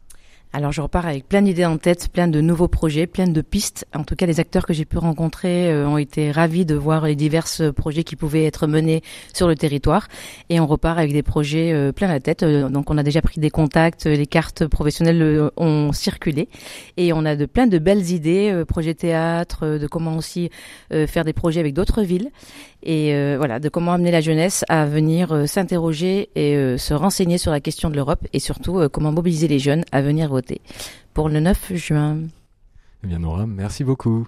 Alors 0.53 0.71
je 0.71 0.79
repars 0.79 1.05
avec 1.05 1.27
plein 1.27 1.41
d'idées 1.41 1.65
en 1.65 1.77
tête, 1.77 2.07
plein 2.07 2.27
de 2.27 2.39
nouveaux 2.39 2.69
projets, 2.69 3.07
plein 3.07 3.27
de 3.27 3.41
pistes. 3.41 3.85
En 3.93 4.03
tout 4.03 4.15
cas, 4.15 4.25
les 4.25 4.39
acteurs 4.39 4.65
que 4.65 4.73
j'ai 4.73 4.85
pu 4.85 4.97
rencontrer 4.97 5.69
euh, 5.69 5.87
ont 5.87 5.97
été 5.97 6.31
ravis 6.31 6.65
de 6.65 6.75
voir 6.75 7.05
les 7.05 7.15
divers 7.15 7.47
projets 7.75 8.05
qui 8.05 8.15
pouvaient 8.15 8.45
être 8.45 8.65
menés 8.65 9.01
sur 9.33 9.47
le 9.49 9.55
territoire. 9.55 10.07
Et 10.49 10.59
on 10.61 10.65
repart 10.65 10.97
avec 10.97 11.11
des 11.11 11.23
projets 11.23 11.73
euh, 11.73 11.91
plein 11.91 12.07
la 12.07 12.21
tête. 12.21 12.43
Euh, 12.43 12.69
donc 12.69 12.89
on 12.89 12.97
a 12.97 13.03
déjà 13.03 13.21
pris 13.21 13.41
des 13.41 13.49
contacts, 13.49 14.05
les 14.05 14.27
cartes 14.27 14.65
professionnelles 14.67 15.49
ont 15.57 15.91
circulé. 15.91 16.47
Et 16.95 17.11
on 17.11 17.25
a 17.25 17.35
de 17.35 17.45
plein 17.45 17.67
de 17.67 17.77
belles 17.77 18.11
idées, 18.11 18.63
projets 18.67 18.93
théâtre, 18.93 19.77
de 19.77 19.87
comment 19.87 20.15
aussi 20.15 20.49
faire 20.91 21.25
des 21.25 21.33
projets 21.33 21.59
avec 21.59 21.73
d'autres 21.73 22.01
villes 22.01 22.31
et 22.85 23.15
euh, 23.15 23.35
voilà 23.37 23.59
de 23.59 23.67
comment 23.67 23.93
amener 23.93 24.11
la 24.11 24.21
jeunesse 24.21 24.63
à 24.69 24.85
venir 24.85 25.31
euh, 25.31 25.45
s'interroger 25.47 26.29
et 26.35 26.55
euh, 26.55 26.77
se 26.77 26.93
renseigner 26.93 27.37
sur 27.37 27.51
la 27.51 27.59
question 27.59 27.89
de 27.89 27.95
l'Europe 27.95 28.25
et 28.31 28.39
surtout 28.39 28.87
comment 28.91 29.11
mobiliser 29.11 29.47
les 29.47 29.59
jeunes 29.59 29.83
à 29.91 30.01
venir 30.01 30.34
voter 30.35 30.61
pour 31.13 31.29
le 31.29 31.39
9 31.39 31.73
juin. 31.75 32.17
Eh 33.03 33.07
bien 33.07 33.19
Nora, 33.19 33.47
merci 33.47 33.85
beaucoup. 33.85 34.27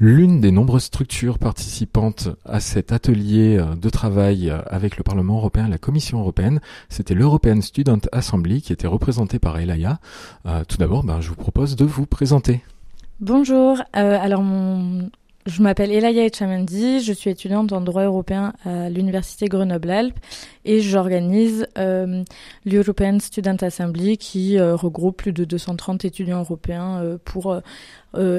L'une 0.00 0.40
des 0.40 0.50
nombreuses 0.50 0.84
structures 0.84 1.38
participantes 1.38 2.28
à 2.44 2.58
cet 2.58 2.90
atelier 2.90 3.64
de 3.80 3.88
travail 3.88 4.52
avec 4.66 4.96
le 4.96 5.04
Parlement 5.04 5.36
européen 5.36 5.66
et 5.66 5.70
la 5.70 5.78
Commission 5.78 6.18
européenne, 6.18 6.60
c'était 6.88 7.14
l'European 7.14 7.60
Student 7.60 8.00
Assembly 8.10 8.60
qui 8.60 8.72
était 8.72 8.88
représentée 8.88 9.38
par 9.38 9.56
Elaya. 9.56 10.00
tout 10.66 10.78
d'abord, 10.78 11.04
ben, 11.04 11.20
je 11.20 11.28
vous 11.28 11.36
propose 11.36 11.76
de 11.76 11.84
vous 11.84 12.06
présenter. 12.06 12.64
Bonjour, 13.20 13.80
alors 13.92 14.42
mon 14.42 15.10
je 15.46 15.62
m'appelle 15.62 15.92
Elaya 15.92 16.24
Echamendi, 16.24 17.00
je 17.00 17.12
suis 17.12 17.28
étudiante 17.28 17.72
en 17.72 17.82
droit 17.82 18.04
européen 18.04 18.54
à 18.64 18.88
l'Université 18.88 19.46
Grenoble-Alpes 19.46 20.18
et 20.64 20.80
j'organise 20.80 21.66
euh, 21.76 22.24
l'European 22.64 23.18
Student 23.20 23.56
Assembly 23.60 24.16
qui 24.16 24.58
euh, 24.58 24.74
regroupe 24.74 25.18
plus 25.18 25.32
de 25.32 25.44
230 25.44 26.06
étudiants 26.06 26.40
européens 26.40 27.02
euh, 27.02 27.18
pour 27.22 27.60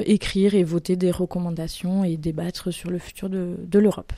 écrire 0.06 0.54
et 0.54 0.64
voter 0.64 0.96
des 0.96 1.10
recommandations 1.10 2.02
et 2.02 2.16
débattre 2.16 2.72
sur 2.72 2.90
le 2.90 2.98
futur 2.98 3.28
de, 3.28 3.56
de 3.58 3.78
l'Europe. 3.78 4.12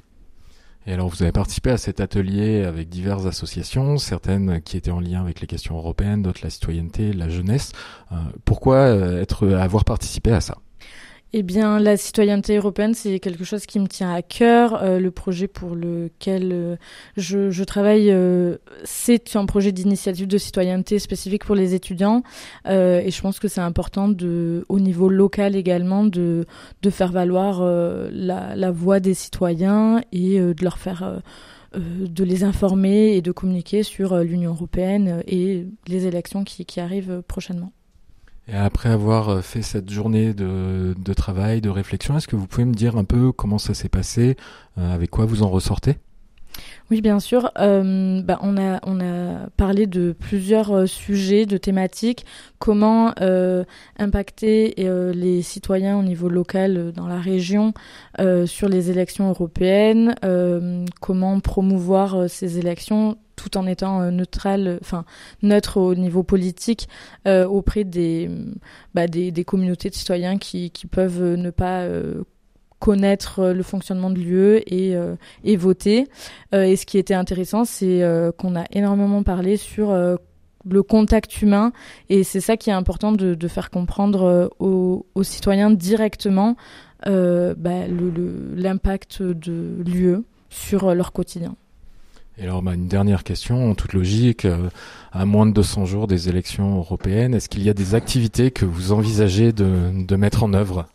Et 0.87 0.93
alors, 0.93 1.09
vous 1.09 1.21
avez 1.23 1.33
participé 1.33 1.71
à 1.71 1.77
cet 1.77 2.01
atelier 2.01 2.63
avec 2.63 2.89
diverses 2.89 3.27
associations, 3.27 3.99
certaines 3.99 4.63
qui 4.63 4.77
étaient 4.77 4.93
en 4.93 5.01
lien 5.01 5.21
avec 5.21 5.41
les 5.41 5.49
questions 5.49 5.77
européennes, 5.77 6.23
d'autres 6.23 6.41
la 6.45 6.51
citoyenneté, 6.51 7.13
la 7.13 7.29
jeunesse. 7.29 7.73
pourquoi 8.45 8.87
être, 8.87 9.49
avoir 9.49 9.85
participé 9.85 10.31
à 10.33 10.41
ça? 10.41 10.59
Eh 11.35 11.43
bien, 11.43 11.79
la 11.79 11.99
citoyenneté 11.99 12.57
européenne, 12.57 12.95
c'est 12.95 13.21
quelque 13.21 13.45
chose 13.45 13.67
qui 13.67 13.79
me 13.79 13.87
tient 13.87 14.11
à 14.15 14.23
cœur. 14.23 14.83
Euh, 14.83 14.99
le 14.99 15.11
projet 15.11 15.47
pour 15.47 15.75
lequel 15.75 16.51
euh, 16.53 16.77
je, 17.19 17.65
travaille, 17.65 18.11
euh, 18.11 18.57
c'est 18.85 19.37
un 19.37 19.45
projet 19.45 19.71
d'initiative 19.71 20.27
de 20.27 20.39
citoyenneté 20.39 20.99
spécifique 20.99 21.45
pour 21.45 21.55
les 21.55 21.75
étudiants. 21.75 22.23
Et 22.67 23.11
je 23.11 23.21
pense 23.21 23.39
que 23.41 23.49
c'est 23.49 23.61
important, 23.61 24.09
de, 24.09 24.65
au 24.71 24.81
niveau 24.81 25.11
local 25.11 25.55
également, 25.55 26.05
de, 26.05 26.47
faire 26.91 27.13
valoir 27.13 27.63
la, 28.11 28.71
voix 28.71 29.01
des 29.01 29.15
citoyens 29.15 30.01
et 30.13 30.39
de 30.39 30.65
leur 30.65 30.79
faire... 30.79 31.21
de 31.75 32.25
les 32.25 32.45
informer 32.45 33.17
et 33.17 33.23
de 33.23 33.33
communiquer 33.33 33.83
sur 33.83 34.17
l'Union 34.19 34.53
européenne 34.53 35.23
et 35.27 35.67
les 35.87 36.07
élections 36.07 36.45
qui 36.45 36.81
arrivent 36.81 37.23
prochainement. 37.27 37.73
Et 38.51 38.57
après 38.57 38.89
avoir 38.89 39.29
euh, 39.29 39.41
fait 39.43 39.61
cette 39.63 39.91
journée 39.91 40.33
de, 40.33 40.95
travail, 41.15 41.61
de 41.61 41.69
réflexion, 41.69 42.17
est-ce 42.17 42.27
que 42.29 42.37
vous 42.37 42.47
pouvez 42.47 42.65
me 42.65 42.75
dire 42.75 42.97
un 42.97 43.05
peu 43.05 43.31
comment 43.31 43.59
ça 43.59 43.75
s'est 43.75 43.91
passé, 43.91 44.37
euh, 44.79 44.95
avec 44.95 45.11
quoi 45.11 45.27
vous 45.27 45.43
en 45.43 45.51
ressortez? 45.51 45.97
Oui, 46.91 47.03
bien 47.03 47.21
sûr. 47.21 47.51
Euh, 47.59 48.23
bah, 48.23 48.39
on, 48.43 48.57
a, 48.57 48.81
on 48.85 49.01
a 49.01 49.51
parlé 49.59 49.87
de 49.87 50.13
plusieurs 50.19 50.89
sujets, 50.89 51.45
de 51.45 51.59
thématiques, 51.59 52.25
comment 52.59 53.13
impacter 53.99 54.75
les 54.77 55.43
citoyens 55.43 55.99
au 55.99 56.03
niveau 56.03 56.31
local 56.31 56.93
dans 56.93 57.07
la 57.07 57.21
région 57.21 57.75
sur 58.47 58.69
les 58.69 58.91
élections 58.91 59.29
européennes, 59.29 60.17
comment 61.01 61.39
promouvoir 61.41 62.29
ces 62.29 62.59
élections 62.59 63.19
tout 63.39 63.57
en 63.57 63.67
étant 63.67 64.11
neutral, 64.11 64.79
enfin 64.83 65.05
neutre 65.43 65.79
au 65.79 65.95
niveau 65.95 66.23
politique 66.23 66.89
auprès 67.27 67.85
des, 67.85 68.29
bah, 68.95 69.07
des, 69.07 69.45
communautés 69.45 69.89
de 69.91 69.95
citoyens 69.95 70.39
qui, 70.39 70.71
peuvent 70.91 71.35
ne 71.35 71.51
pas 71.51 71.87
connaître 72.79 73.41
euh, 73.41 73.53
le 73.53 73.63
fonctionnement 73.63 74.11
de 74.11 74.19
l'UE 74.19 74.63
et, 74.67 74.97
euh, 74.97 75.17
et 75.45 75.57
voter. 75.57 76.09
Euh, 76.55 76.63
et 76.63 76.77
ce 76.77 76.87
qui 76.87 76.99
était 76.99 77.15
intéressant, 77.15 77.65
c'est 77.65 78.03
qu'on 78.39 78.57
a 78.57 78.65
énormément 78.71 79.23
parlé 79.23 79.57
sur 79.57 79.93
le 79.93 80.83
contact 80.83 81.41
humain 81.43 81.73
et 82.09 82.25
c'est 82.25 82.41
ça 82.41 82.57
qui 82.57 82.71
est 82.71 82.75
important 82.75 83.13
de, 83.13 83.49
faire 83.49 83.71
comprendre 83.71 84.51
aux, 84.59 85.05
citoyens 85.23 85.71
directement 85.71 86.57
euh, 87.07 87.55
bah, 87.57 87.87
l'impact 88.57 89.23
de 89.23 89.83
l'UE 89.85 90.19
sur 90.51 90.95
leur 90.95 91.13
quotidien. 91.13 91.57
Et 92.39 92.45
alors, 92.45 92.63
bah, 92.63 92.75
une 92.75 92.87
dernière 92.87 93.25
question, 93.25 93.71
en 93.71 93.75
toute 93.75 93.93
logique, 93.93 94.47
à 95.13 95.25
moins 95.25 95.47
de 95.47 95.53
200 95.53 95.87
jours 95.87 96.07
des 96.07 96.29
élections 96.29 96.77
européennes, 96.79 97.35
est-ce 97.35 97.49
qu'il 97.49 97.65
y 97.65 97.69
a 97.69 97.75
des 97.75 97.95
activités 97.95 98.51
que 98.51 98.65
vous 98.65 98.93
envisagez 98.93 99.53
de, 99.53 99.91
de 99.93 100.17
mettre 100.17 100.45
en 100.45 100.53
œuvre? 100.55 100.87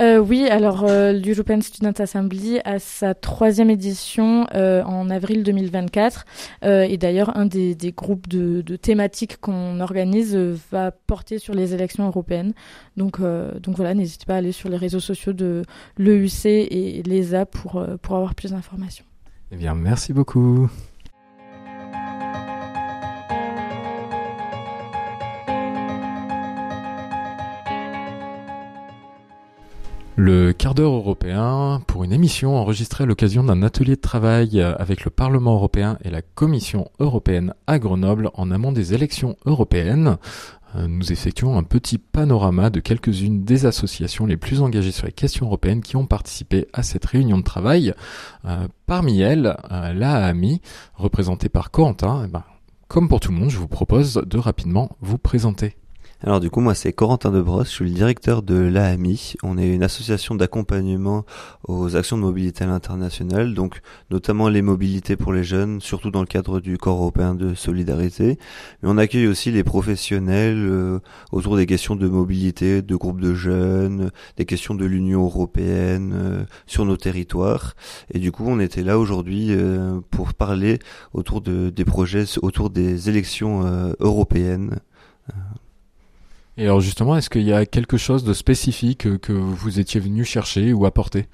Euh, 0.00 0.18
oui, 0.18 0.46
alors 0.48 0.84
euh, 0.84 1.12
l'European 1.12 1.60
Student 1.60 1.92
Assembly 1.98 2.60
a 2.64 2.78
sa 2.78 3.14
troisième 3.14 3.70
édition 3.70 4.46
euh, 4.54 4.82
en 4.84 5.10
avril 5.10 5.42
2024 5.42 6.24
euh, 6.64 6.82
et 6.82 6.96
d'ailleurs 6.98 7.36
un 7.36 7.46
des, 7.46 7.74
des 7.74 7.92
groupes 7.92 8.28
de, 8.28 8.62
de 8.62 8.76
thématiques 8.76 9.40
qu'on 9.40 9.80
organise 9.80 10.36
euh, 10.36 10.56
va 10.70 10.90
porter 10.90 11.38
sur 11.38 11.54
les 11.54 11.74
élections 11.74 12.06
européennes. 12.06 12.52
Donc, 12.96 13.20
donc 13.20 13.76
voilà, 13.76 13.94
n'hésitez 13.94 14.26
pas 14.26 14.34
à 14.34 14.38
aller 14.38 14.52
sur 14.52 14.68
les 14.68 14.76
réseaux 14.76 15.00
sociaux 15.00 15.32
de 15.32 15.62
l'EUC 15.96 16.46
et 16.46 17.02
l'ESA 17.04 17.46
pour, 17.46 17.84
pour 18.02 18.16
avoir 18.16 18.34
plus 18.34 18.50
d'informations. 18.50 19.04
Eh 19.50 19.56
bien, 19.56 19.74
merci 19.74 20.12
beaucoup. 20.12 20.68
Le 30.20 30.52
quart 30.52 30.74
d'heure 30.74 30.94
européen 30.94 31.80
pour 31.86 32.02
une 32.02 32.12
émission 32.12 32.56
enregistrée 32.56 33.04
à 33.04 33.06
l'occasion 33.06 33.44
d'un 33.44 33.62
atelier 33.62 33.94
de 33.94 34.00
travail 34.00 34.60
avec 34.60 35.04
le 35.04 35.12
Parlement 35.12 35.54
européen 35.54 35.96
et 36.02 36.10
la 36.10 36.22
Commission 36.22 36.90
européenne 36.98 37.54
à 37.68 37.78
Grenoble 37.78 38.30
en 38.34 38.50
amont 38.50 38.72
des 38.72 38.94
élections 38.94 39.36
européennes. 39.46 40.16
Euh, 40.76 40.86
nous 40.86 41.12
effectuons 41.12 41.56
un 41.56 41.62
petit 41.62 41.98
panorama 41.98 42.70
de 42.70 42.80
quelques-unes 42.80 43.44
des 43.44 43.66
associations 43.66 44.26
les 44.26 44.36
plus 44.36 44.60
engagées 44.60 44.92
sur 44.92 45.06
les 45.06 45.12
questions 45.12 45.46
européennes 45.46 45.80
qui 45.80 45.96
ont 45.96 46.06
participé 46.06 46.68
à 46.72 46.82
cette 46.82 47.04
réunion 47.04 47.38
de 47.38 47.42
travail. 47.42 47.94
Euh, 48.44 48.68
parmi 48.86 49.20
elles, 49.20 49.56
euh, 49.70 49.92
la 49.92 50.26
AMI, 50.26 50.60
représentée 50.94 51.48
par 51.48 51.70
Corentin. 51.70 52.24
Eh 52.26 52.28
ben, 52.28 52.44
comme 52.86 53.08
pour 53.08 53.20
tout 53.20 53.32
le 53.32 53.38
monde, 53.38 53.50
je 53.50 53.58
vous 53.58 53.68
propose 53.68 54.14
de 54.14 54.38
rapidement 54.38 54.96
vous 55.00 55.18
présenter. 55.18 55.76
Alors 56.20 56.40
du 56.40 56.50
coup, 56.50 56.60
moi 56.60 56.74
c'est 56.74 56.92
Corentin 56.92 57.30
Debrosse, 57.30 57.68
je 57.68 57.74
suis 57.74 57.84
le 57.84 57.92
directeur 57.92 58.42
de 58.42 58.56
l'AMI. 58.56 59.34
On 59.44 59.56
est 59.56 59.72
une 59.72 59.84
association 59.84 60.34
d'accompagnement 60.34 61.24
aux 61.68 61.94
actions 61.94 62.16
de 62.16 62.22
mobilité 62.22 62.64
à 62.64 62.66
l'international, 62.66 63.54
donc 63.54 63.80
notamment 64.10 64.48
les 64.48 64.60
mobilités 64.60 65.14
pour 65.14 65.32
les 65.32 65.44
jeunes, 65.44 65.80
surtout 65.80 66.10
dans 66.10 66.18
le 66.18 66.26
cadre 66.26 66.58
du 66.58 66.76
corps 66.76 66.98
européen 66.98 67.36
de 67.36 67.54
solidarité. 67.54 68.36
Mais 68.82 68.88
on 68.88 68.98
accueille 68.98 69.28
aussi 69.28 69.52
les 69.52 69.62
professionnels 69.62 70.58
euh, 70.58 70.98
autour 71.30 71.56
des 71.56 71.66
questions 71.66 71.94
de 71.94 72.08
mobilité, 72.08 72.82
de 72.82 72.96
groupes 72.96 73.20
de 73.20 73.34
jeunes, 73.34 74.10
des 74.36 74.44
questions 74.44 74.74
de 74.74 74.84
l'Union 74.84 75.22
européenne 75.22 76.12
euh, 76.16 76.44
sur 76.66 76.84
nos 76.84 76.96
territoires. 76.96 77.76
Et 78.12 78.18
du 78.18 78.32
coup, 78.32 78.42
on 78.44 78.58
était 78.58 78.82
là 78.82 78.98
aujourd'hui 78.98 79.50
euh, 79.50 80.00
pour 80.10 80.34
parler 80.34 80.80
autour 81.12 81.42
de, 81.42 81.70
des 81.70 81.84
projets, 81.84 82.24
autour 82.42 82.70
des 82.70 83.08
élections 83.08 83.62
européennes. 84.00 84.80
Et 86.58 86.64
alors 86.64 86.80
justement, 86.80 87.16
est-ce 87.16 87.30
qu'il 87.30 87.42
y 87.42 87.52
a 87.52 87.64
quelque 87.66 87.96
chose 87.96 88.24
de 88.24 88.34
spécifique 88.34 89.18
que 89.20 89.32
vous 89.32 89.78
étiez 89.78 90.00
venu 90.00 90.24
chercher 90.24 90.72
ou 90.72 90.86
apporter? 90.86 91.26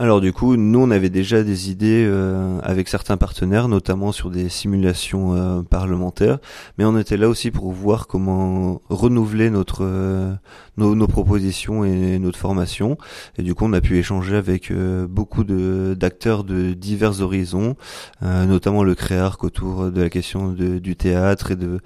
Alors 0.00 0.22
du 0.22 0.32
coup, 0.32 0.56
nous 0.56 0.78
on 0.78 0.90
avait 0.90 1.10
déjà 1.10 1.42
des 1.42 1.70
idées 1.70 2.06
euh, 2.08 2.58
avec 2.62 2.88
certains 2.88 3.18
partenaires, 3.18 3.68
notamment 3.68 4.12
sur 4.12 4.30
des 4.30 4.48
simulations 4.48 5.34
euh, 5.34 5.62
parlementaires, 5.62 6.38
mais 6.78 6.86
on 6.86 6.96
était 6.96 7.18
là 7.18 7.28
aussi 7.28 7.50
pour 7.50 7.70
voir 7.70 8.06
comment 8.06 8.80
renouveler 8.88 9.50
notre 9.50 9.84
euh, 9.84 10.32
nos, 10.78 11.06
propositions 11.06 11.84
et 11.84 12.18
notre 12.18 12.38
formation. 12.38 12.96
Et 13.36 13.42
du 13.42 13.54
coup, 13.54 13.66
on 13.66 13.74
a 13.74 13.82
pu 13.82 13.98
échanger 13.98 14.36
avec 14.36 14.72
beaucoup 15.10 15.44
de 15.44 15.94
d'acteurs 15.98 16.44
de 16.44 16.72
divers 16.72 17.20
horizons, 17.20 17.76
notamment 18.22 18.82
le 18.82 18.94
Créarc 18.94 19.44
autour 19.44 19.90
de 19.90 20.00
la 20.00 20.08
question 20.08 20.52
du 20.52 20.96
théâtre 20.96 21.50
et 21.50 21.56
de 21.56 21.80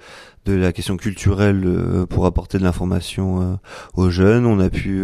de 0.45 0.53
la 0.53 0.71
question 0.71 0.95
culturelle 0.95 2.05
pour 2.09 2.25
apporter 2.25 2.57
de 2.59 2.63
l'information 2.63 3.59
aux 3.95 4.09
jeunes. 4.09 4.45
On 4.45 4.59
a 4.61 4.69
pu 4.69 5.03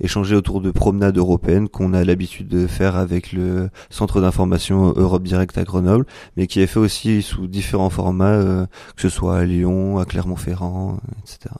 échanger 0.00 0.34
autour 0.34 0.60
de 0.60 0.70
promenades 0.70 1.16
européennes 1.16 1.68
qu'on 1.70 1.94
l'habitude 2.04 2.48
de 2.48 2.66
faire 2.66 2.96
avec 2.96 3.32
le 3.32 3.70
Centre 3.90 4.20
d'information 4.20 4.92
Europe 4.96 5.22
Direct 5.22 5.56
à 5.58 5.64
Grenoble, 5.64 6.06
mais 6.36 6.46
qui 6.46 6.60
est 6.60 6.66
fait 6.66 6.80
aussi 6.80 7.22
sous 7.22 7.46
différents 7.46 7.90
formats, 7.90 8.66
que 8.96 9.02
ce 9.02 9.08
soit 9.08 9.38
à 9.38 9.44
Lyon, 9.44 9.98
à 9.98 10.04
Clermont-Ferrand, 10.04 10.98
etc. 11.22 11.54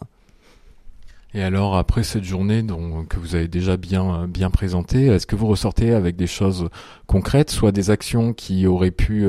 Et 1.35 1.43
alors 1.43 1.77
après 1.77 2.03
cette 2.03 2.25
journée 2.25 2.65
que 3.11 3.19
vous 3.19 3.35
avez 3.35 3.49
déjà 3.49 3.77
bien 3.77 4.27
bien 4.27 4.49
présentée, 4.49 5.07
est-ce 5.07 5.27
que 5.27 5.37
vous 5.37 5.49
ressortez 5.49 5.93
avec 5.93 6.17
des 6.17 6.27
choses 6.27 6.71
concrètes, 7.07 7.51
soit 7.51 7.73
des 7.73 7.91
actions 7.91 8.33
qui 8.33 8.67
auraient 8.67 8.91
pu 8.91 9.27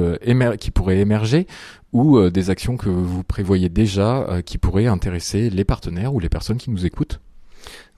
qui 0.57 0.71
pourraient 0.71 0.99
émerger, 0.99 1.47
ou 1.93 2.17
euh, 2.17 2.29
des 2.29 2.49
actions 2.49 2.77
que 2.77 2.89
vous 2.89 3.23
prévoyez 3.23 3.69
déjà 3.69 4.19
euh, 4.29 4.41
qui 4.41 4.57
pourraient 4.57 4.87
intéresser 4.87 5.49
les 5.49 5.63
partenaires 5.63 6.13
ou 6.13 6.19
les 6.19 6.29
personnes 6.29 6.57
qui 6.57 6.69
nous 6.69 6.85
écoutent? 6.85 7.19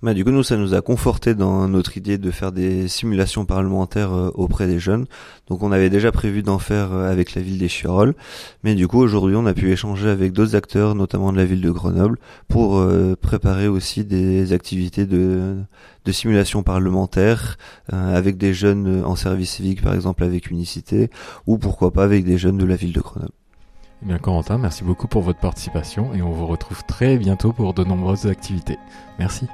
Bah, 0.01 0.13
du 0.13 0.24
coup, 0.24 0.32
nous, 0.32 0.44
ça 0.44 0.58
nous 0.58 0.74
a 0.74 0.82
conforté 0.82 1.36
dans 1.36 1.68
notre 1.68 1.98
idée 1.98 2.18
de 2.18 2.32
faire 2.32 2.51
des 2.51 2.88
simulations 2.88 3.46
parlementaires 3.46 4.13
euh, 4.13 4.32
auprès 4.34 4.68
des 4.68 4.79
jeunes. 4.79 5.06
Donc, 5.48 5.62
on 5.63 5.72
avait 5.72 5.89
déjà 5.89 6.12
prévu 6.12 6.41
d'en 6.44 6.60
faire 6.60 6.94
avec 6.94 7.36
la 7.36 7.41
ville 7.41 7.58
des 7.58 7.68
Chirolles. 7.68 8.15
Mais 8.63 8.75
du 8.75 8.88
coup, 8.88 9.00
aujourd'hui, 9.00 9.36
on 9.36 9.46
a 9.46 9.53
pu 9.53 9.72
échanger 9.72 10.10
avec 10.10 10.32
d'autres 10.32 10.56
acteurs, 10.56 10.96
notamment 10.96 11.32
de 11.32 11.38
la 11.38 11.46
ville 11.46 11.62
de 11.62 11.72
Grenoble, 11.72 12.18
pour 12.48 12.86
préparer 13.22 13.68
aussi 13.68 14.06
des 14.06 14.53
activités 14.53 15.06
de, 15.06 15.58
de 16.06 16.12
simulation 16.12 16.63
parlementaire 16.63 17.58
avec 17.91 18.38
des 18.38 18.53
jeunes 18.53 19.03
en 19.03 19.15
service 19.15 19.51
civique, 19.51 19.82
par 19.82 19.94
exemple 19.94 20.24
avec 20.24 20.50
Unicité, 20.50 21.10
ou 21.48 21.58
pourquoi 21.58 21.91
pas 21.91 22.03
avec 22.03 22.25
des 22.25 22.38
jeunes 22.38 22.58
de 22.58 22.65
la 22.65 22.75
ville 22.75 22.94
de 22.94 23.01
Grenoble. 23.01 23.32
Eh 24.01 24.06
bien 24.06 24.18
Corentin, 24.18 24.58
merci 24.58 24.84
beaucoup 24.84 25.08
pour 25.08 25.22
votre 25.22 25.39
participation 25.39 26.13
et 26.13 26.22
on 26.22 26.32
vous 26.32 26.48
retrouve 26.48 26.84
très 26.86 27.18
bientôt 27.18 27.51
pour 27.51 27.74
de 27.74 27.84
nombreuses 27.84 28.27
activités. 28.27 28.77
Merci. 29.18 29.48